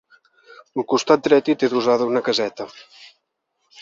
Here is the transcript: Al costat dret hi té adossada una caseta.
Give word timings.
Al 0.77 0.85
costat 0.93 1.21
dret 1.29 1.51
hi 1.53 1.57
té 1.63 1.69
adossada 1.69 2.09
una 2.13 2.25
caseta. 2.31 2.71